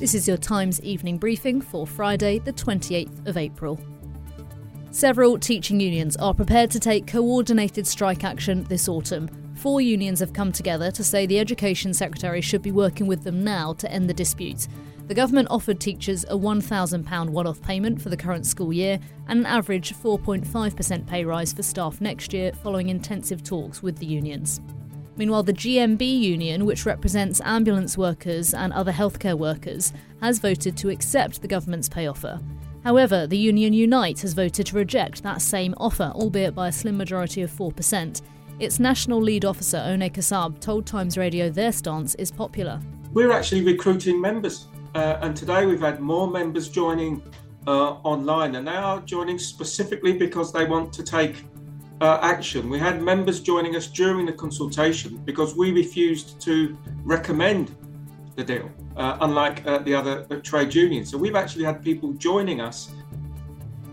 This 0.00 0.14
is 0.14 0.26
your 0.26 0.38
Times 0.38 0.80
evening 0.80 1.18
briefing 1.18 1.60
for 1.60 1.86
Friday, 1.86 2.38
the 2.38 2.54
28th 2.54 3.26
of 3.26 3.36
April. 3.36 3.78
Several 4.92 5.38
teaching 5.38 5.78
unions 5.78 6.16
are 6.16 6.32
prepared 6.32 6.70
to 6.70 6.80
take 6.80 7.06
coordinated 7.06 7.86
strike 7.86 8.24
action 8.24 8.64
this 8.64 8.88
autumn. 8.88 9.28
Four 9.56 9.82
unions 9.82 10.20
have 10.20 10.32
come 10.32 10.52
together 10.52 10.90
to 10.90 11.04
say 11.04 11.26
the 11.26 11.38
Education 11.38 11.92
Secretary 11.92 12.40
should 12.40 12.62
be 12.62 12.72
working 12.72 13.06
with 13.06 13.24
them 13.24 13.44
now 13.44 13.74
to 13.74 13.92
end 13.92 14.08
the 14.08 14.14
dispute. 14.14 14.68
The 15.06 15.14
government 15.14 15.48
offered 15.50 15.80
teachers 15.80 16.24
a 16.24 16.28
£1,000 16.28 17.28
one 17.28 17.46
off 17.46 17.60
payment 17.60 18.00
for 18.00 18.08
the 18.08 18.16
current 18.16 18.46
school 18.46 18.72
year 18.72 18.98
and 19.28 19.40
an 19.40 19.46
average 19.46 19.92
4.5% 19.92 21.06
pay 21.06 21.26
rise 21.26 21.52
for 21.52 21.62
staff 21.62 22.00
next 22.00 22.32
year 22.32 22.52
following 22.52 22.88
intensive 22.88 23.44
talks 23.44 23.82
with 23.82 23.98
the 23.98 24.06
unions. 24.06 24.62
Meanwhile, 25.16 25.42
the 25.42 25.52
GMB 25.52 26.20
union, 26.20 26.64
which 26.64 26.86
represents 26.86 27.40
ambulance 27.42 27.98
workers 27.98 28.54
and 28.54 28.72
other 28.72 28.92
healthcare 28.92 29.36
workers, 29.36 29.92
has 30.20 30.38
voted 30.38 30.76
to 30.78 30.88
accept 30.88 31.42
the 31.42 31.48
government's 31.48 31.88
pay 31.88 32.06
offer. 32.06 32.40
However, 32.84 33.26
the 33.26 33.36
union 33.36 33.72
Unite 33.72 34.20
has 34.20 34.32
voted 34.32 34.66
to 34.66 34.76
reject 34.76 35.22
that 35.22 35.42
same 35.42 35.74
offer, 35.76 36.12
albeit 36.14 36.54
by 36.54 36.68
a 36.68 36.72
slim 36.72 36.96
majority 36.96 37.42
of 37.42 37.50
4%. 37.50 38.22
Its 38.58 38.78
national 38.78 39.20
lead 39.20 39.44
officer, 39.44 39.78
Onay 39.78 40.12
Kasab, 40.12 40.60
told 40.60 40.86
Times 40.86 41.18
Radio 41.18 41.50
their 41.50 41.72
stance 41.72 42.14
is 42.16 42.30
popular. 42.30 42.80
We're 43.12 43.32
actually 43.32 43.64
recruiting 43.64 44.20
members, 44.20 44.66
uh, 44.94 45.18
and 45.20 45.36
today 45.36 45.66
we've 45.66 45.80
had 45.80 46.00
more 46.00 46.30
members 46.30 46.68
joining 46.68 47.22
uh, 47.66 47.92
online, 48.02 48.54
and 48.54 48.66
they 48.66 48.76
are 48.76 49.00
joining 49.00 49.38
specifically 49.38 50.12
because 50.12 50.52
they 50.52 50.64
want 50.64 50.92
to 50.94 51.02
take 51.02 51.44
uh, 52.00 52.18
action. 52.22 52.70
We 52.70 52.78
had 52.78 53.02
members 53.02 53.40
joining 53.40 53.76
us 53.76 53.86
during 53.86 54.26
the 54.26 54.32
consultation 54.32 55.18
because 55.18 55.54
we 55.54 55.70
refused 55.72 56.40
to 56.42 56.76
recommend 57.04 57.76
the 58.36 58.44
deal, 58.44 58.70
uh, 58.96 59.18
unlike 59.20 59.66
uh, 59.66 59.78
the 59.78 59.94
other 59.94 60.26
uh, 60.30 60.36
trade 60.36 60.74
unions. 60.74 61.10
So 61.10 61.18
we've 61.18 61.36
actually 61.36 61.64
had 61.64 61.82
people 61.82 62.12
joining 62.14 62.60
us. 62.60 62.90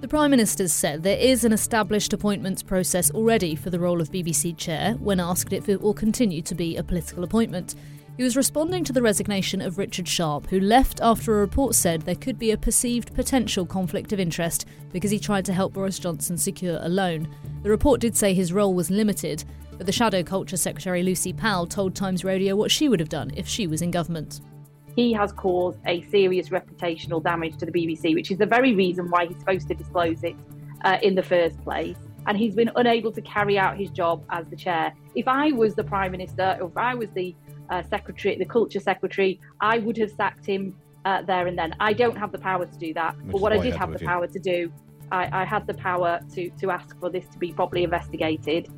The 0.00 0.08
Prime 0.08 0.30
Minister 0.30 0.68
said 0.68 1.02
there 1.02 1.18
is 1.18 1.44
an 1.44 1.52
established 1.52 2.12
appointments 2.12 2.62
process 2.62 3.10
already 3.10 3.56
for 3.56 3.70
the 3.70 3.80
role 3.80 4.00
of 4.00 4.12
BBC 4.12 4.56
chair 4.56 4.92
when 5.00 5.18
asked 5.18 5.52
if 5.52 5.68
it 5.68 5.80
will 5.80 5.94
continue 5.94 6.42
to 6.42 6.54
be 6.54 6.76
a 6.76 6.84
political 6.84 7.24
appointment. 7.24 7.74
He 8.16 8.22
was 8.22 8.36
responding 8.36 8.84
to 8.84 8.92
the 8.92 9.02
resignation 9.02 9.60
of 9.60 9.78
Richard 9.78 10.08
Sharp, 10.08 10.46
who 10.48 10.60
left 10.60 11.00
after 11.02 11.36
a 11.36 11.40
report 11.40 11.74
said 11.74 12.02
there 12.02 12.14
could 12.14 12.38
be 12.38 12.50
a 12.50 12.56
perceived 12.56 13.14
potential 13.14 13.66
conflict 13.66 14.12
of 14.12 14.20
interest 14.20 14.64
because 14.92 15.10
he 15.10 15.18
tried 15.18 15.44
to 15.46 15.52
help 15.52 15.74
Boris 15.74 15.98
Johnson 15.98 16.38
secure 16.38 16.78
a 16.80 16.88
loan. 16.88 17.28
The 17.66 17.70
report 17.72 18.00
did 18.00 18.16
say 18.16 18.32
his 18.32 18.52
role 18.52 18.74
was 18.74 18.92
limited, 18.92 19.42
but 19.76 19.86
the 19.86 19.92
Shadow 19.92 20.22
Culture 20.22 20.56
Secretary 20.56 21.02
Lucy 21.02 21.32
Powell 21.32 21.66
told 21.66 21.96
Times 21.96 22.22
Radio 22.22 22.54
what 22.54 22.70
she 22.70 22.88
would 22.88 23.00
have 23.00 23.08
done 23.08 23.32
if 23.36 23.48
she 23.48 23.66
was 23.66 23.82
in 23.82 23.90
government. 23.90 24.40
He 24.94 25.12
has 25.14 25.32
caused 25.32 25.80
a 25.84 26.00
serious 26.02 26.50
reputational 26.50 27.20
damage 27.20 27.56
to 27.56 27.66
the 27.66 27.72
BBC, 27.72 28.14
which 28.14 28.30
is 28.30 28.38
the 28.38 28.46
very 28.46 28.76
reason 28.76 29.10
why 29.10 29.26
he's 29.26 29.36
supposed 29.40 29.66
to 29.66 29.74
disclose 29.74 30.22
it 30.22 30.36
uh, 30.84 30.98
in 31.02 31.16
the 31.16 31.24
first 31.24 31.60
place. 31.64 31.96
And 32.28 32.38
he's 32.38 32.54
been 32.54 32.70
unable 32.76 33.10
to 33.10 33.20
carry 33.22 33.58
out 33.58 33.76
his 33.76 33.90
job 33.90 34.24
as 34.30 34.46
the 34.46 34.54
chair. 34.54 34.94
If 35.16 35.26
I 35.26 35.50
was 35.50 35.74
the 35.74 35.82
Prime 35.82 36.12
Minister, 36.12 36.58
or 36.60 36.68
if 36.68 36.76
I 36.76 36.94
was 36.94 37.10
the 37.16 37.34
uh, 37.68 37.82
secretary, 37.90 38.36
the 38.36 38.44
culture 38.44 38.78
secretary, 38.78 39.40
I 39.60 39.78
would 39.78 39.96
have 39.96 40.12
sacked 40.12 40.46
him 40.46 40.76
uh, 41.04 41.22
there 41.22 41.48
and 41.48 41.58
then. 41.58 41.74
I 41.80 41.94
don't 41.94 42.16
have 42.16 42.30
the 42.30 42.38
power 42.38 42.64
to 42.64 42.78
do 42.78 42.94
that, 42.94 43.16
Which 43.16 43.32
but 43.32 43.40
what 43.40 43.52
I 43.52 43.58
did 43.58 43.74
have 43.74 43.92
the 43.92 43.98
you. 43.98 44.06
power 44.06 44.28
to 44.28 44.38
do, 44.38 44.72
I, 45.12 45.42
I 45.42 45.44
had 45.44 45.66
the 45.66 45.74
power 45.74 46.20
to 46.34 46.50
to 46.50 46.70
ask 46.70 46.98
for 46.98 47.10
this 47.10 47.26
to 47.28 47.38
be 47.38 47.52
properly 47.52 47.84
investigated. 47.84 48.68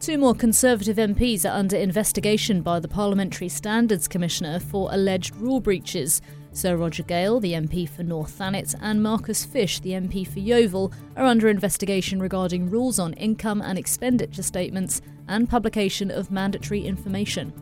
Two 0.00 0.16
more 0.16 0.34
Conservative 0.34 0.96
MPs 0.96 1.44
are 1.44 1.58
under 1.58 1.76
investigation 1.76 2.62
by 2.62 2.78
the 2.78 2.86
Parliamentary 2.86 3.48
Standards 3.48 4.06
Commissioner 4.06 4.60
for 4.60 4.88
alleged 4.92 5.34
rule 5.36 5.58
breaches. 5.58 6.22
Sir 6.52 6.76
Roger 6.76 7.02
Gale, 7.02 7.40
the 7.40 7.52
MP 7.52 7.88
for 7.88 8.04
North 8.04 8.30
Thanet, 8.30 8.74
and 8.80 9.02
Marcus 9.02 9.44
Fysh, 9.44 9.80
the 9.80 9.90
MP 9.90 10.26
for 10.26 10.38
Yeovil, 10.38 10.92
are 11.16 11.24
under 11.24 11.48
investigation 11.48 12.20
regarding 12.20 12.70
rules 12.70 12.98
on 12.98 13.12
income 13.14 13.60
and 13.60 13.76
expenditure 13.76 14.42
statements 14.42 15.02
and 15.26 15.48
publication 15.48 16.10
of 16.10 16.30
mandatory 16.30 16.86
information. 16.86 17.52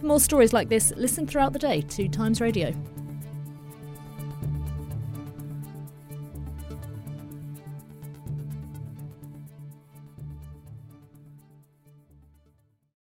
For 0.00 0.06
more 0.06 0.20
stories 0.20 0.52
like 0.52 0.68
this, 0.68 0.92
listen 0.96 1.26
throughout 1.26 1.52
the 1.52 1.58
day 1.58 1.80
to 1.82 2.08
Times 2.08 2.40
Radio. 2.40 2.74